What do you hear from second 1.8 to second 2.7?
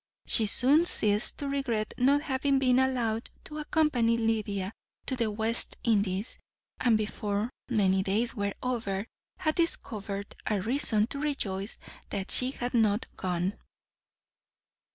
not having